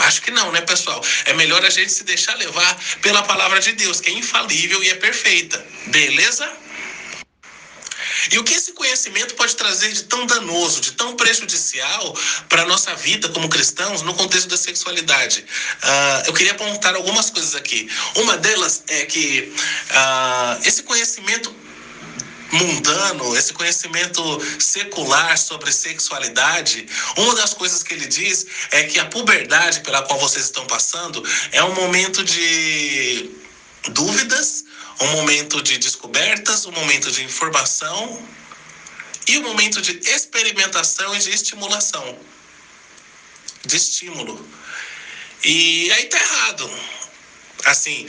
Acho 0.02 0.22
que 0.22 0.32
não, 0.32 0.52
né, 0.52 0.62
pessoal? 0.62 1.04
É 1.26 1.34
melhor 1.34 1.64
a 1.66 1.70
gente 1.70 1.92
se 1.92 2.04
deixar 2.04 2.36
levar 2.36 2.80
pela 3.02 3.24
palavra 3.24 3.60
de 3.60 3.74
Deus, 3.74 4.00
que 4.00 4.10
é 4.10 4.14
infalível 4.14 4.84
e 4.84 4.90
é 4.90 4.96
perfeita. 4.96 5.64
Beleza? 5.88 6.52
E 8.32 8.38
o 8.38 8.44
que 8.44 8.54
esse 8.54 8.74
conhecimento 8.74 9.34
pode 9.36 9.56
trazer 9.56 9.92
de 9.92 10.04
tão 10.04 10.26
danoso, 10.26 10.80
de 10.82 10.92
tão 10.92 11.16
prejudicial 11.16 12.16
para 12.50 12.64
a 12.64 12.66
nossa 12.66 12.94
vida 12.96 13.30
como 13.30 13.50
cristãos 13.50 14.02
no 14.02 14.14
contexto 14.14 14.48
da 14.48 14.58
sexualidade? 14.58 15.42
Uh, 15.42 16.28
eu 16.28 16.34
queria 16.34 16.52
apontar 16.52 16.96
algumas 16.96 17.30
coisas 17.30 17.56
aqui. 17.56 17.90
Uma 18.16 18.38
delas 18.38 18.84
é 18.88 19.06
que 19.06 19.52
uh, 19.92 20.68
esse 20.68 20.84
conhecimento 20.84 21.54
mundano, 22.52 23.36
esse 23.36 23.54
conhecimento 23.54 24.22
secular 24.60 25.38
sobre 25.38 25.72
sexualidade, 25.72 26.86
uma 27.18 27.36
das 27.36 27.54
coisas 27.54 27.84
que 27.84 27.94
ele 27.94 28.08
diz 28.08 28.46
é 28.72 28.84
que 28.84 29.00
a 29.00 29.06
puberdade 29.06 29.82
pela 29.82 30.02
qual 30.02 30.20
vocês 30.20 30.46
estão 30.46 30.66
passando 30.68 31.24
é 31.52 31.64
um 31.64 31.74
momento 31.74 32.24
de 32.24 33.32
dúvidas, 33.90 34.66
um 35.00 35.08
momento 35.14 35.62
de 35.62 35.78
descobertas, 35.78 36.66
um 36.66 36.72
momento 36.72 37.12
de 37.12 37.24
informação 37.24 38.28
e 39.28 39.38
um 39.38 39.44
momento 39.44 39.82
de 39.82 39.98
experimentação 40.10 41.16
e 41.16 41.20
de 41.20 41.32
estimulação. 41.32 42.20
De 43.66 43.78
estímulo. 43.78 44.48
E 45.44 45.92
aí 45.92 46.06
tá 46.06 46.20
errado. 46.20 46.72
Assim, 47.66 48.08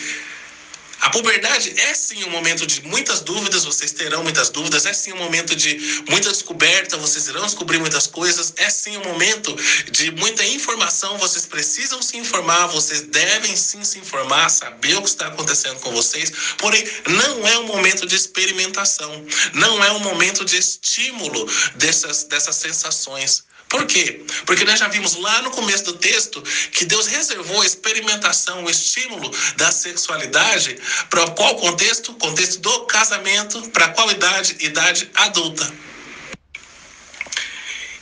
a 1.03 1.11
puberdade 1.11 1.75
é 1.81 1.95
sim 1.95 2.23
um 2.25 2.31
momento 2.31 2.65
de 2.65 2.81
muitas 2.83 3.21
dúvidas, 3.21 3.65
vocês 3.65 3.91
terão 3.91 4.23
muitas 4.23 4.51
dúvidas, 4.51 4.87
é 4.87 4.93
sim 4.93 5.13
um 5.13 5.17
momento 5.17 5.57
de 5.57 6.05
muita 6.09 6.31
descoberta, 6.31 6.97
vocês 6.97 7.27
irão 7.27 7.45
descobrir 7.45 7.81
muitas 7.81 8.07
coisas, 8.07 8.53
é 8.57 8.71
sim 8.71 8.97
um 8.97 9.03
momento 9.03 9.53
de 9.91 10.13
muita 10.13 10.45
informação, 10.45 11.19
vocês 11.19 11.45
precisam 11.45 12.01
se 12.01 12.17
informar, 12.17 12.69
vocês 12.69 13.01
devem 13.03 13.57
sim 13.57 13.83
se 13.83 13.99
informar, 13.99 14.49
saber 14.49 14.95
o 14.97 15.03
que 15.03 15.09
está 15.09 15.27
acontecendo 15.27 15.81
com 15.81 15.91
vocês, 15.91 16.33
porém 16.57 16.89
não 17.09 17.49
é 17.49 17.59
um 17.59 17.67
momento 17.67 18.07
de 18.07 18.15
experimentação, 18.15 19.27
não 19.55 19.83
é 19.83 19.91
um 19.91 19.99
momento 19.99 20.45
de 20.45 20.57
estímulo 20.57 21.51
dessas, 21.75 22.23
dessas 22.25 22.55
sensações. 22.55 23.43
Por 23.73 23.87
quê? 23.87 24.23
Porque 24.45 24.67
nós 24.67 24.79
já 24.79 24.87
vimos 24.87 25.17
lá 25.17 25.41
no 25.41 25.51
começo 25.51 25.85
do 25.85 25.95
texto 25.95 26.43
que 26.73 26.85
Deus 26.85 27.07
reservou 27.07 27.63
a 27.63 27.65
experimentação, 27.65 28.63
o 28.63 28.69
estímulo 28.69 29.35
da 29.57 29.73
sexualidade 29.73 30.77
para 31.09 31.27
qual 31.31 31.57
contexto? 31.57 32.13
Contexto 32.17 32.61
do 32.61 32.81
casamento, 32.81 33.63
para 33.71 33.89
qual 33.89 34.11
idade? 34.11 34.59
Idade 34.61 35.11
adulta. 35.15 35.73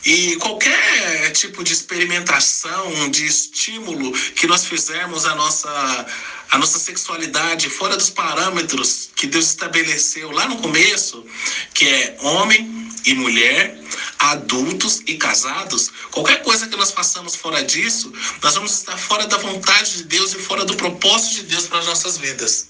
E 0.03 0.35
qualquer 0.37 1.31
tipo 1.31 1.63
de 1.63 1.71
experimentação, 1.71 3.09
de 3.09 3.25
estímulo 3.25 4.11
que 4.33 4.47
nós 4.47 4.65
fizermos 4.65 5.25
a 5.25 5.35
nossa, 5.35 6.05
a 6.51 6.57
nossa 6.57 6.79
sexualidade 6.79 7.69
fora 7.69 7.95
dos 7.95 8.09
parâmetros 8.09 9.09
que 9.15 9.25
Deus 9.25 9.45
estabeleceu 9.45 10.31
lá 10.31 10.49
no 10.49 10.57
começo, 10.57 11.25
que 11.73 11.87
é 11.87 12.17
homem 12.19 12.80
e 13.05 13.13
mulher, 13.13 13.77
adultos 14.19 15.01
e 15.07 15.15
casados, 15.15 15.91
qualquer 16.11 16.41
coisa 16.43 16.67
que 16.67 16.77
nós 16.77 16.91
façamos 16.91 17.35
fora 17.35 17.63
disso, 17.63 18.11
nós 18.41 18.55
vamos 18.55 18.71
estar 18.73 18.97
fora 18.97 19.25
da 19.25 19.37
vontade 19.37 19.97
de 19.97 20.03
Deus 20.03 20.33
e 20.33 20.39
fora 20.39 20.65
do 20.65 20.75
propósito 20.75 21.35
de 21.35 21.43
Deus 21.43 21.67
para 21.67 21.79
as 21.79 21.85
nossas 21.87 22.17
vidas. 22.17 22.67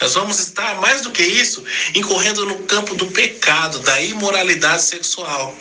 Nós 0.00 0.14
vamos 0.14 0.38
estar, 0.38 0.80
mais 0.80 1.02
do 1.02 1.10
que 1.10 1.22
isso, 1.22 1.64
incorrendo 1.94 2.46
no 2.46 2.60
campo 2.64 2.94
do 2.94 3.06
pecado, 3.06 3.80
da 3.80 4.00
imoralidade 4.00 4.82
sexual. 4.82 5.56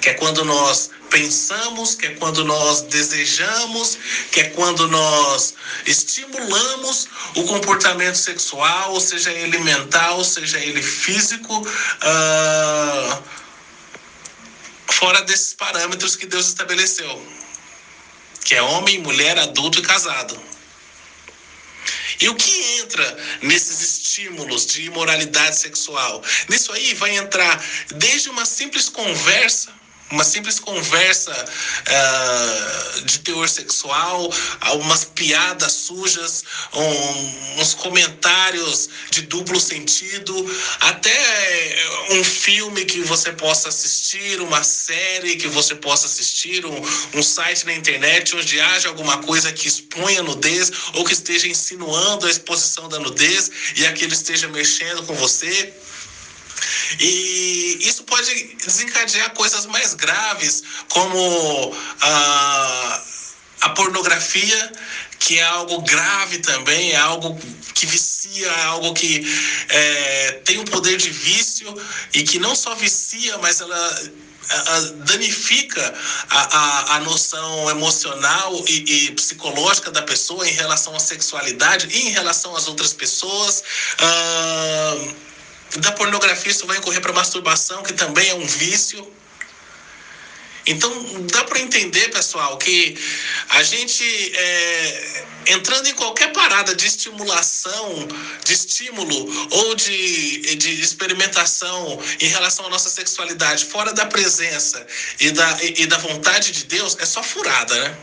Que 0.00 0.10
é 0.10 0.14
quando 0.14 0.44
nós 0.44 0.90
pensamos, 1.10 1.94
que 1.94 2.06
é 2.06 2.10
quando 2.14 2.44
nós 2.44 2.82
desejamos, 2.82 3.98
que 4.30 4.40
é 4.40 4.44
quando 4.50 4.86
nós 4.88 5.54
estimulamos 5.86 7.08
o 7.34 7.44
comportamento 7.44 8.16
sexual, 8.16 9.00
seja 9.00 9.32
ele 9.32 9.58
mental, 9.58 10.22
seja 10.24 10.58
ele 10.58 10.82
físico. 10.82 11.60
Uh 11.60 13.46
fora 14.96 15.22
desses 15.22 15.52
parâmetros 15.52 16.16
que 16.16 16.26
Deus 16.26 16.48
estabeleceu, 16.48 17.22
que 18.44 18.54
é 18.54 18.62
homem, 18.62 18.98
mulher, 18.98 19.38
adulto 19.38 19.78
e 19.78 19.82
casado. 19.82 20.40
E 22.18 22.28
o 22.30 22.34
que 22.34 22.78
entra 22.78 23.18
nesses 23.42 23.80
estímulos 23.82 24.64
de 24.64 24.86
imoralidade 24.86 25.58
sexual? 25.58 26.22
Nisso 26.48 26.72
aí 26.72 26.94
vai 26.94 27.14
entrar 27.14 27.62
desde 27.94 28.30
uma 28.30 28.46
simples 28.46 28.88
conversa 28.88 29.70
uma 30.10 30.24
simples 30.24 30.58
conversa 30.58 31.32
uh, 31.32 33.04
de 33.04 33.18
teor 33.20 33.48
sexual, 33.48 34.32
algumas 34.60 35.04
piadas 35.04 35.72
sujas, 35.72 36.44
um, 36.72 37.60
uns 37.60 37.74
comentários 37.74 38.88
de 39.10 39.22
duplo 39.22 39.60
sentido, 39.60 40.34
até 40.80 41.76
um 42.10 42.22
filme 42.22 42.84
que 42.84 43.02
você 43.02 43.32
possa 43.32 43.68
assistir, 43.68 44.40
uma 44.40 44.62
série 44.62 45.36
que 45.36 45.48
você 45.48 45.74
possa 45.74 46.06
assistir, 46.06 46.64
um, 46.64 46.80
um 47.14 47.22
site 47.22 47.66
na 47.66 47.74
internet 47.74 48.36
onde 48.36 48.60
haja 48.60 48.88
alguma 48.88 49.18
coisa 49.18 49.52
que 49.52 49.66
exponha 49.66 50.22
nudez 50.22 50.70
ou 50.94 51.04
que 51.04 51.12
esteja 51.12 51.48
insinuando 51.48 52.26
a 52.26 52.30
exposição 52.30 52.88
da 52.88 52.98
nudez 52.98 53.50
e 53.76 53.84
aquilo 53.86 54.12
esteja 54.12 54.48
mexendo 54.48 55.02
com 55.04 55.14
você. 55.14 55.72
E 57.00 57.78
isso 57.80 58.04
pode 58.04 58.56
desencadear 58.56 59.30
coisas 59.34 59.66
mais 59.66 59.94
graves, 59.94 60.62
como 60.88 61.76
a, 62.00 63.02
a 63.62 63.68
pornografia, 63.70 64.72
que 65.18 65.38
é 65.38 65.42
algo 65.44 65.80
grave 65.82 66.38
também, 66.38 66.92
é 66.92 66.96
algo 66.96 67.38
que 67.74 67.86
vicia, 67.86 68.48
é 68.48 68.62
algo 68.64 68.92
que 68.94 69.26
é, 69.68 70.32
tem 70.44 70.58
um 70.58 70.64
poder 70.64 70.96
de 70.96 71.10
vício 71.10 71.74
e 72.14 72.22
que 72.22 72.38
não 72.38 72.54
só 72.54 72.74
vicia, 72.74 73.36
mas 73.38 73.60
ela 73.60 74.12
danifica 75.06 75.94
a, 76.30 76.38
a, 76.38 76.96
a, 76.96 77.00
noção 77.00 77.68
emocional 77.70 78.64
e, 78.68 79.06
e, 79.06 79.10
psicológica 79.12 79.90
da 79.90 80.02
pessoa 80.02 80.48
em 80.48 80.52
relação 80.52 80.94
à 80.94 81.00
sexualidade 81.00 81.88
e 81.90 82.08
em 82.08 82.10
relação 82.10 82.54
às 82.54 82.68
outras 82.68 82.92
pessoas. 82.92 83.62
Uh, 84.00 85.25
da 85.78 85.92
pornografia 85.92 86.50
isso 86.50 86.66
vai 86.66 86.78
incorrer 86.78 87.00
para 87.00 87.12
masturbação, 87.12 87.82
que 87.82 87.92
também 87.92 88.28
é 88.28 88.34
um 88.34 88.46
vício. 88.46 89.12
Então 90.66 90.90
dá 91.32 91.44
para 91.44 91.60
entender, 91.60 92.10
pessoal, 92.10 92.58
que 92.58 92.98
a 93.50 93.62
gente 93.62 94.02
é, 94.34 95.24
entrando 95.46 95.86
em 95.86 95.94
qualquer 95.94 96.32
parada 96.32 96.74
de 96.74 96.86
estimulação, 96.86 98.08
de 98.44 98.52
estímulo 98.52 99.48
ou 99.50 99.74
de, 99.76 100.56
de 100.56 100.80
experimentação 100.80 102.02
em 102.20 102.26
relação 102.26 102.66
à 102.66 102.68
nossa 102.68 102.90
sexualidade, 102.90 103.64
fora 103.66 103.92
da 103.92 104.06
presença 104.06 104.84
e 105.20 105.30
da, 105.30 105.62
e, 105.62 105.82
e 105.82 105.86
da 105.86 105.98
vontade 105.98 106.50
de 106.50 106.64
Deus, 106.64 106.96
é 106.98 107.06
só 107.06 107.22
furada, 107.22 107.74
né? 107.74 107.96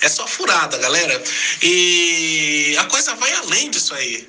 É 0.00 0.08
só 0.08 0.26
furada, 0.26 0.78
galera. 0.78 1.22
E 1.60 2.74
a 2.78 2.84
coisa 2.84 3.14
vai 3.16 3.32
além 3.34 3.70
disso 3.70 3.94
aí. 3.94 4.26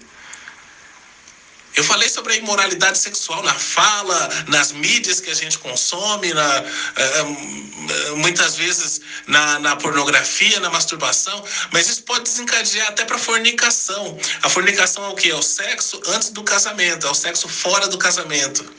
Eu 1.79 1.83
falei 1.85 2.09
sobre 2.09 2.33
a 2.33 2.35
imoralidade 2.35 2.97
sexual 2.97 3.41
na 3.41 3.53
fala, 3.53 4.29
nas 4.49 4.73
mídias 4.73 5.21
que 5.21 5.29
a 5.29 5.33
gente 5.33 5.57
consome, 5.59 6.33
na, 6.33 6.57
eh, 6.57 6.65
eh, 6.97 8.11
muitas 8.17 8.57
vezes 8.57 8.99
na, 9.25 9.59
na, 9.59 9.77
pornografia, 9.77 10.59
na 10.59 10.69
masturbação, 10.69 11.41
mas 11.71 11.87
isso 11.87 12.03
pode 12.03 12.23
desencadear 12.23 12.89
até 12.89 13.05
para 13.05 13.17
fornicação. 13.17 14.19
A 14.43 14.49
fornicação 14.49 15.05
é 15.05 15.07
o 15.07 15.15
que? 15.15 15.31
É 15.31 15.35
o 15.35 15.41
sexo 15.41 16.01
antes 16.07 16.31
do 16.31 16.43
casamento, 16.43 17.07
é 17.07 17.09
o 17.09 17.15
sexo 17.15 17.47
fora 17.47 17.87
do 17.87 17.97
casamento. 17.97 18.69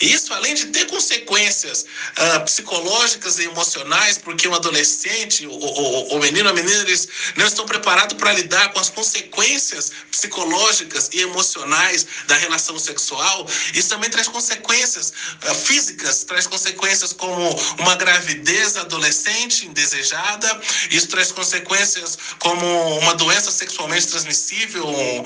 Isso, 0.00 0.32
além 0.32 0.54
de 0.54 0.66
ter 0.66 0.86
consequências 0.86 1.82
uh, 1.82 2.44
psicológicas 2.44 3.38
e 3.38 3.44
emocionais, 3.44 4.18
porque 4.18 4.48
um 4.48 4.54
adolescente, 4.54 5.46
o, 5.46 5.52
o, 5.52 6.18
menino, 6.18 6.48
a 6.48 6.52
menina, 6.52 6.82
eles 6.82 7.08
não 7.36 7.46
estão 7.46 7.64
preparados 7.64 8.16
para 8.16 8.32
lidar 8.32 8.72
com 8.72 8.80
as 8.80 8.90
consequências 8.90 9.92
psicológicas 10.10 11.10
e 11.12 11.20
emocionais 11.20 12.06
da 12.26 12.36
relação 12.36 12.78
sexual, 12.78 13.46
isso 13.72 13.88
também 13.88 14.10
traz 14.10 14.28
consequências 14.28 15.12
uh, 15.48 15.54
físicas, 15.54 16.24
traz 16.24 16.46
consequências 16.46 17.12
como 17.12 17.48
uma 17.78 17.94
gravidez 17.94 18.76
adolescente 18.76 19.66
indesejada, 19.66 20.60
isso 20.90 21.08
traz 21.08 21.30
consequências 21.30 22.18
como 22.38 22.98
uma 22.98 23.14
doença 23.14 23.50
sexualmente 23.50 24.06
transmissível, 24.08 24.86
um, 24.86 25.24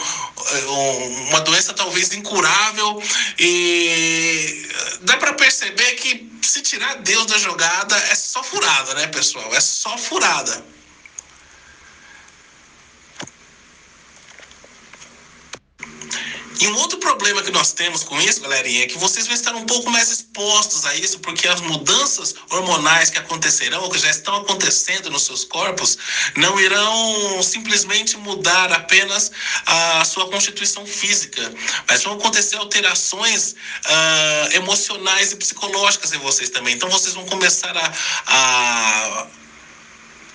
um, 0.69 1.29
uma 1.29 1.41
doença 1.41 1.73
talvez 1.73 2.13
incurável. 2.13 3.03
E 3.39 4.58
dá 5.03 5.17
para 5.17 5.33
perceber 5.35 5.95
que 5.97 6.29
se 6.43 6.63
tirar 6.63 6.97
Deus 6.97 7.27
da 7.27 7.39
jogada 7.39 7.97
é 7.97 8.15
só 8.15 8.43
furada, 8.43 8.95
né, 8.95 9.07
pessoal? 9.09 9.55
É 9.55 9.61
só 9.61 9.97
furada. 9.99 10.65
E 16.61 16.67
um 16.67 16.77
outro 16.77 16.99
problema 16.99 17.43
que 17.43 17.53
nós 17.53 17.73
temos 17.73 18.03
com 18.03 18.21
isso, 18.21 18.41
galerinha, 18.41 18.83
é 18.83 18.87
que 18.87 18.99
vocês 18.99 19.27
vão 19.27 19.35
estar 19.35 19.55
um 19.55 19.65
pouco 19.65 19.91
mais 19.91 20.11
expostos 20.11 20.85
a 20.85 20.95
isso, 20.97 21.21
porque 21.21 21.47
as 21.47 21.61
mudanças 21.61 22.35
hormonais 22.51 23.11
que 23.11 23.19
acontecerão, 23.19 23.83
ou 23.83 23.91
que 23.91 23.99
já 23.99 24.11
estão 24.11 24.37
acontecendo 24.37 25.09
nos 25.09 25.23
seus 25.23 25.45
corpos, 25.45 25.97
não 26.37 26.59
irão 26.61 27.43
simplesmente 27.43 28.17
mudar 28.17 28.73
apenas 28.73 29.31
a 29.67 30.05
sua 30.05 30.29
constituição 30.29 30.85
física, 30.85 31.55
mas 31.89 32.03
vão 32.03 32.15
acontecer 32.15 32.57
alterações 32.57 33.53
uh, 33.53 34.53
emocionais 34.55 35.33
e 35.33 35.37
psicológicas 35.37 36.13
em 36.13 36.19
vocês 36.19 36.51
também. 36.51 36.75
Então 36.75 36.91
vocês 36.91 37.15
vão 37.15 37.25
começar 37.27 37.77
a, 37.77 37.93
a 38.27 39.27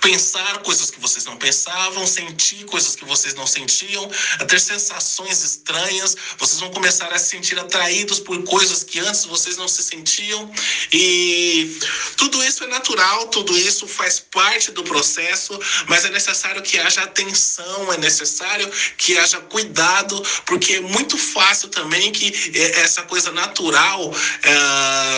pensar 0.03 0.57
coisas 0.60 0.91
que 0.91 1.00
vocês 1.00 1.24
não 1.24 1.38
pensavam, 1.38 2.05
sentir 2.05 2.65
coisas 2.65 2.93
que 2.93 3.05
vocês 3.05 3.33
não 3.33 3.48
sentiam, 3.48 4.12
a 4.38 4.45
ter 4.45 4.60
sensações 4.60 5.41
estranhas, 5.41 6.15
vocês 6.38 6.60
vão 6.60 6.69
começar 6.72 7.12
a 7.13 7.17
se 7.17 7.29
sentir 7.29 7.57
atraídos 7.57 8.19
por 8.19 8.43
coisas 8.43 8.83
que 8.83 9.00
antes 9.00 9.24
vocês 9.24 9.55
não 9.55 9.67
se 9.67 9.81
sentiam. 9.81 10.51
E 10.91 11.79
tudo 12.17 12.43
isso 12.43 12.65
é 12.65 12.67
natural, 12.67 13.27
tudo 13.27 13.57
isso 13.57 13.88
faz 13.88 14.19
parte 14.19 14.72
do 14.72 14.83
processo, 14.83 15.57
mas 15.88 16.03
é 16.03 16.10
necessário 16.10 16.62
que 16.62 16.77
haja 16.77 17.03
atenção, 17.03 17.93
é 17.93 17.98
necessário 17.98 18.69
que 18.98 19.17
haja 19.17 19.39
cuidado, 19.39 20.22
porque 20.45 20.74
é 20.74 20.81
muito 20.81 21.17
fácil 21.17 21.69
também 21.69 22.12
que 22.12 22.51
é, 22.53 22.81
essa 22.81 23.03
coisa 23.03 23.31
natural 23.31 24.13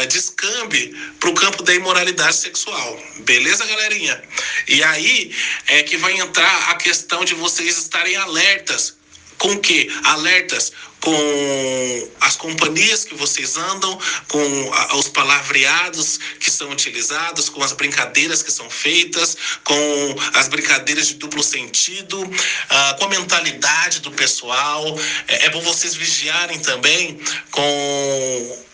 descambe 0.05 0.95
para 1.19 1.29
o 1.29 1.33
campo 1.33 1.63
da 1.63 1.73
imoralidade 1.73 2.35
sexual. 2.35 2.99
Beleza, 3.19 3.65
galerinha? 3.65 4.21
E 4.67 4.83
aí 4.83 5.35
é 5.67 5.83
que 5.83 5.97
vai 5.97 6.13
entrar 6.19 6.69
a 6.69 6.75
questão 6.75 7.23
de 7.25 7.35
vocês 7.35 7.77
estarem 7.77 8.15
alertas. 8.15 8.95
Com 9.37 9.51
o 9.51 9.59
quê? 9.59 9.89
Alertas 10.03 10.71
com 11.05 12.09
as 12.19 12.35
companhias 12.35 13.03
que 13.03 13.13
vocês 13.13 13.57
andam, 13.57 13.99
com 14.27 14.71
os 14.97 15.07
palavreados 15.07 16.19
que 16.39 16.49
são 16.49 16.71
utilizados, 16.71 17.47
com 17.47 17.63
as 17.63 17.73
brincadeiras 17.73 18.41
que 18.41 18.51
são 18.51 18.67
feitas, 18.69 19.37
com 19.63 20.15
as 20.33 20.47
brincadeiras 20.47 21.07
de 21.07 21.13
duplo 21.15 21.43
sentido, 21.43 22.19
uh, 22.23 22.97
com 22.97 23.05
a 23.05 23.09
mentalidade 23.09 23.99
do 23.99 24.11
pessoal. 24.11 24.83
É, 25.27 25.45
é 25.45 25.49
bom 25.51 25.61
vocês 25.61 25.93
vigiarem 25.93 26.59
também 26.59 27.19
com 27.51 28.65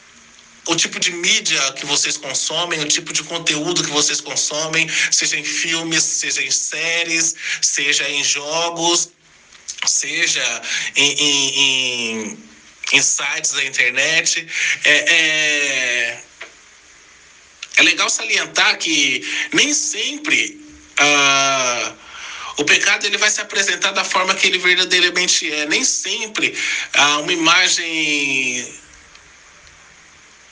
o 0.67 0.76
tipo 0.76 1.00
de 1.00 1.12
mídia 1.12 1.60
que 1.74 1.86
vocês 1.86 2.17
consomem, 2.17 2.80
o 2.80 2.88
tipo 2.88 3.12
de 3.12 3.24
conteúdo 3.24 3.84
que 3.84 3.89
vocês 3.89 4.21
consomem, 4.21 4.88
seja 5.12 5.38
em 5.38 5.43
filmes, 5.43 6.04
seja 6.04 6.43
em 6.43 6.52
séries, 6.52 7.36
seja 7.62 8.08
em 8.10 8.24
jogos, 8.24 9.10
seja 9.88 10.62
em, 10.95 11.12
em, 11.13 11.60
em, 11.60 12.39
em 12.93 13.02
sites 13.02 13.52
da 13.52 13.63
internet. 13.65 14.47
É, 14.84 14.91
é, 14.91 16.24
é, 17.78 17.84
legal 17.84 18.10
salientar 18.10 18.78
que 18.78 19.28
nem 19.54 19.74
sempre. 19.74 20.62
Uh, 21.00 22.02
o 22.58 22.65
pecado 22.65 23.06
ele 23.06 23.17
vai 23.17 23.30
se 23.30 23.41
apresentar 23.41 23.91
da 23.91 24.04
forma 24.04 24.36
que 24.36 24.45
ele 24.45 24.60
verdadeiramente 24.60 25.52
é. 25.52 25.65
Nem 25.65 25.84
sempre 25.84 26.56
uh, 26.95 27.21
uma 27.21 27.34
imagem 27.34 28.81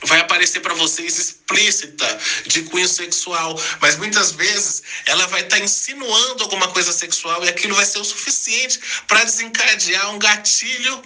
vai 0.03 0.19
aparecer 0.19 0.62
para 0.62 0.73
vocês 0.73 1.17
explícita 1.17 2.19
de 2.45 2.62
cunho 2.63 2.88
sexual, 2.88 3.62
mas 3.81 3.95
muitas 3.95 4.31
vezes 4.31 4.81
ela 5.05 5.27
vai 5.27 5.41
estar 5.41 5.57
tá 5.57 5.63
insinuando 5.63 6.43
alguma 6.43 6.69
coisa 6.69 6.93
sexual 6.93 7.43
e 7.43 7.49
aquilo 7.49 7.75
vai 7.75 7.85
ser 7.85 7.99
o 7.99 8.05
suficiente 8.05 8.79
para 9.07 9.23
desencadear 9.23 10.09
um 10.12 10.19
gatilho 10.19 11.01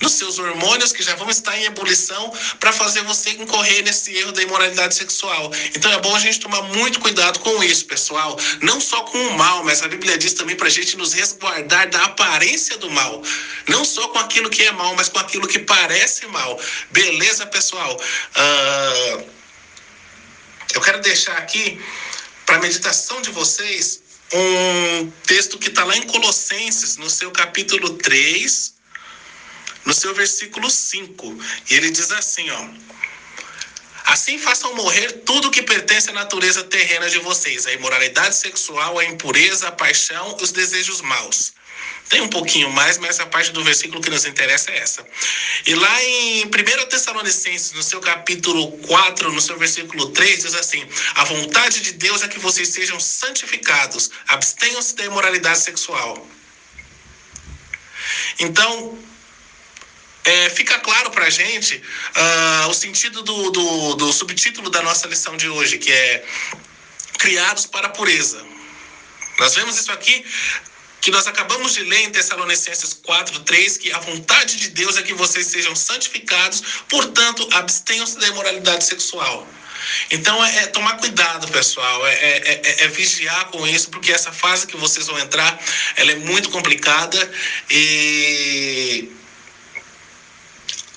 nos 0.00 0.12
seus 0.12 0.38
hormônios 0.38 0.92
que 0.92 1.02
já 1.02 1.14
vão 1.14 1.30
estar 1.30 1.56
em 1.56 1.64
ebulição 1.64 2.32
para 2.58 2.72
fazer 2.72 3.02
você 3.02 3.30
incorrer 3.30 3.84
nesse 3.84 4.14
erro 4.16 4.32
da 4.32 4.42
imoralidade 4.42 4.94
sexual. 4.94 5.52
Então 5.74 5.92
é 5.92 6.00
bom 6.00 6.14
a 6.14 6.20
gente 6.20 6.40
tomar 6.40 6.62
muito 6.62 7.00
cuidado 7.00 7.38
com 7.40 7.62
isso, 7.62 7.86
pessoal. 7.86 8.38
Não 8.60 8.80
só 8.80 9.02
com 9.02 9.18
o 9.18 9.38
mal, 9.38 9.64
mas 9.64 9.82
a 9.82 9.88
Bíblia 9.88 10.18
diz 10.18 10.32
também 10.32 10.56
para 10.56 10.66
a 10.66 10.70
gente 10.70 10.96
nos 10.96 11.12
resguardar 11.12 11.88
da 11.90 12.04
aparência 12.04 12.76
do 12.78 12.90
mal. 12.90 13.22
Não 13.68 13.84
só 13.84 14.08
com 14.08 14.18
aquilo 14.18 14.50
que 14.50 14.62
é 14.62 14.72
mal, 14.72 14.94
mas 14.96 15.08
com 15.08 15.18
aquilo 15.18 15.46
que 15.46 15.58
parece 15.60 16.26
mal. 16.26 16.60
Beleza, 16.90 17.46
pessoal? 17.46 17.96
Uh... 18.36 19.34
Eu 20.74 20.80
quero 20.80 21.00
deixar 21.00 21.36
aqui 21.38 21.80
para 22.44 22.58
meditação 22.58 23.22
de 23.22 23.30
vocês 23.30 24.02
um 24.32 25.10
texto 25.24 25.56
que 25.56 25.68
está 25.68 25.84
lá 25.84 25.96
em 25.96 26.02
Colossenses, 26.02 26.96
no 26.96 27.08
seu 27.08 27.30
capítulo 27.30 27.90
3, 27.90 28.73
no 29.84 29.92
seu 29.92 30.14
versículo 30.14 30.70
5. 30.70 31.38
E 31.70 31.74
ele 31.74 31.90
diz 31.90 32.10
assim, 32.10 32.50
ó: 32.50 32.68
Assim 34.04 34.38
façam 34.38 34.74
morrer 34.74 35.10
tudo 35.24 35.50
que 35.50 35.62
pertence 35.62 36.10
à 36.10 36.12
natureza 36.12 36.62
terrena 36.64 37.08
de 37.08 37.18
vocês: 37.18 37.66
a 37.66 37.72
imoralidade 37.72 38.36
sexual, 38.36 38.98
a 38.98 39.04
impureza, 39.04 39.68
a 39.68 39.72
paixão, 39.72 40.36
os 40.40 40.52
desejos 40.52 41.00
maus. 41.00 41.54
Tem 42.10 42.20
um 42.20 42.28
pouquinho 42.28 42.70
mais, 42.70 42.98
mas 42.98 43.18
a 43.18 43.26
parte 43.26 43.50
do 43.50 43.64
versículo 43.64 44.02
que 44.02 44.10
nos 44.10 44.26
interessa 44.26 44.70
é 44.70 44.78
essa. 44.78 45.06
E 45.66 45.74
lá 45.74 46.04
em 46.04 46.44
1 46.44 46.48
Tessalonicenses, 46.88 47.72
no 47.72 47.82
seu 47.82 47.98
capítulo 47.98 48.72
4, 48.78 49.32
no 49.32 49.40
seu 49.40 49.58
versículo 49.58 50.10
3, 50.10 50.42
diz 50.42 50.54
assim: 50.54 50.86
A 51.14 51.24
vontade 51.24 51.80
de 51.80 51.92
Deus 51.92 52.22
é 52.22 52.28
que 52.28 52.38
vocês 52.38 52.68
sejam 52.68 53.00
santificados, 53.00 54.10
abstenham-se 54.28 54.94
da 54.96 55.06
imoralidade 55.06 55.60
sexual. 55.60 56.28
Então, 58.38 58.98
é, 60.24 60.50
fica 60.50 60.78
claro 60.78 61.10
para 61.10 61.26
a 61.26 61.30
gente 61.30 61.76
uh, 61.76 62.68
o 62.68 62.74
sentido 62.74 63.22
do, 63.22 63.50
do, 63.50 63.94
do 63.94 64.12
subtítulo 64.12 64.70
da 64.70 64.82
nossa 64.82 65.06
lição 65.06 65.36
de 65.36 65.48
hoje, 65.48 65.78
que 65.78 65.92
é 65.92 66.24
Criados 67.18 67.66
para 67.66 67.86
a 67.86 67.90
Pureza. 67.90 68.44
Nós 69.38 69.54
vemos 69.54 69.78
isso 69.78 69.92
aqui 69.92 70.24
que 71.00 71.10
nós 71.10 71.26
acabamos 71.26 71.74
de 71.74 71.82
ler 71.82 72.04
em 72.04 72.10
Tessalonicenses 72.10 72.94
4, 72.94 73.40
3, 73.40 73.76
que 73.76 73.92
a 73.92 73.98
vontade 73.98 74.56
de 74.56 74.70
Deus 74.70 74.96
é 74.96 75.02
que 75.02 75.12
vocês 75.12 75.46
sejam 75.46 75.76
santificados, 75.76 76.62
portanto, 76.88 77.46
abstenham-se 77.52 78.18
da 78.18 78.26
imoralidade 78.28 78.84
sexual. 78.84 79.46
Então 80.10 80.42
é, 80.42 80.62
é 80.62 80.66
tomar 80.68 80.96
cuidado, 80.96 81.46
pessoal, 81.48 82.06
é, 82.06 82.14
é, 82.14 82.60
é, 82.64 82.84
é, 82.84 82.88
vigiar 82.88 83.46
com 83.50 83.66
isso, 83.66 83.90
porque 83.90 84.10
essa 84.10 84.32
fase 84.32 84.66
que 84.66 84.78
vocês 84.78 85.06
vão 85.06 85.18
entrar, 85.18 85.62
ela 85.96 86.12
é 86.12 86.16
muito 86.16 86.48
complicada 86.48 87.30
e 87.68 89.10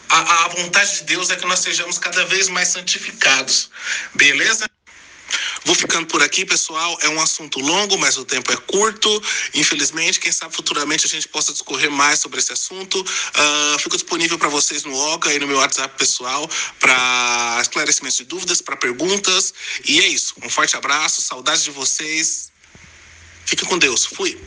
a, 0.09 0.45
a 0.45 0.47
vontade 0.49 0.97
de 0.97 1.03
Deus 1.03 1.29
é 1.29 1.35
que 1.35 1.45
nós 1.45 1.59
sejamos 1.59 1.97
cada 1.97 2.25
vez 2.25 2.49
mais 2.49 2.69
santificados. 2.69 3.69
Beleza? 4.15 4.67
Vou 5.65 5.75
ficando 5.75 6.07
por 6.07 6.23
aqui, 6.23 6.45
pessoal. 6.45 6.97
É 7.01 7.09
um 7.09 7.21
assunto 7.21 7.59
longo, 7.59 7.97
mas 7.97 8.17
o 8.17 8.23
tempo 8.23 8.51
é 8.51 8.55
curto. 8.55 9.21
Infelizmente, 9.53 10.19
quem 10.19 10.31
sabe 10.31 10.55
futuramente 10.55 11.05
a 11.05 11.09
gente 11.09 11.27
possa 11.27 11.51
discorrer 11.51 11.91
mais 11.91 12.19
sobre 12.19 12.39
esse 12.39 12.53
assunto. 12.53 13.01
Uh, 13.01 13.79
fico 13.79 13.97
disponível 13.97 14.37
para 14.37 14.47
vocês 14.47 14.83
no 14.83 14.95
OCA 15.13 15.33
e 15.33 15.39
no 15.39 15.47
meu 15.47 15.57
WhatsApp 15.57 15.97
pessoal 15.97 16.49
para 16.79 17.59
esclarecimentos 17.61 18.17
de 18.17 18.23
dúvidas, 18.23 18.61
para 18.61 18.77
perguntas. 18.77 19.53
E 19.85 19.99
é 19.99 20.07
isso. 20.07 20.35
Um 20.41 20.49
forte 20.49 20.77
abraço, 20.77 21.21
saudades 21.21 21.63
de 21.63 21.71
vocês. 21.71 22.49
Fica 23.45 23.65
com 23.65 23.77
Deus. 23.77 24.05
Fui. 24.05 24.39